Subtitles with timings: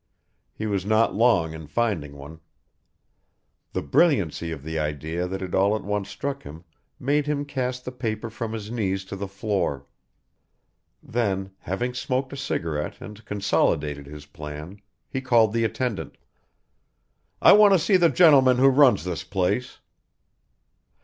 [0.51, 2.39] He was not long in finding one.
[3.73, 6.63] The brilliancy of the idea that had all at once struck him
[6.99, 9.85] made him cast the paper from his knees to the floor.
[11.03, 16.17] Then, having smoked a cigarette and consolidated his plan, he called the attendant.
[17.39, 19.81] "I want to see the gentleman who runs this place."